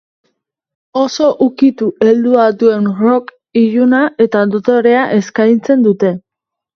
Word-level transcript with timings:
Oso 0.99 1.25
ukitu 1.47 1.89
heldua 2.05 2.45
duen 2.63 2.87
rock 3.01 3.29
iluna 3.61 3.99
eta 4.27 4.41
dotorea 4.55 5.05
eskaintzen 5.19 5.85
dute. 5.89 6.11